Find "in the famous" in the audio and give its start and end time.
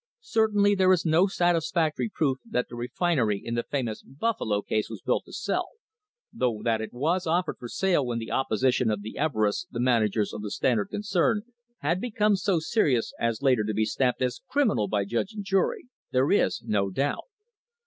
3.45-4.01